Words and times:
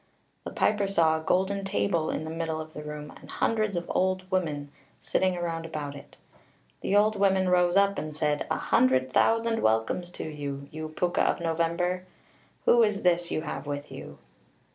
The 0.45 0.49
piper 0.49 0.87
saw 0.87 1.15
a 1.15 1.23
golden 1.23 1.63
table 1.63 2.09
in 2.09 2.23
the 2.23 2.31
middle 2.31 2.59
of 2.59 2.73
the 2.73 2.81
room, 2.81 3.13
and 3.21 3.29
hundreds 3.29 3.75
of 3.75 3.85
old 3.93 4.23
women 4.31 4.71
(cailleacha) 4.99 5.05
sitting 5.05 5.35
round 5.35 5.63
about 5.63 5.95
it. 5.95 6.17
The 6.81 6.95
old 6.95 7.17
women 7.17 7.49
rose 7.49 7.75
up, 7.77 7.99
and 7.99 8.15
said, 8.15 8.47
"A 8.49 8.57
hundred 8.57 9.13
thousand 9.13 9.61
welcomes 9.61 10.09
to 10.13 10.23
you, 10.27 10.67
you 10.71 10.89
Púca 10.89 11.19
of 11.29 11.39
November 11.39 11.85
(na 11.85 11.97
Samhna). 11.97 12.05
Who 12.75 12.81
is 12.81 13.03
this 13.03 13.29
you 13.29 13.41
have 13.43 13.67
with 13.67 13.91
you?" 13.91 14.17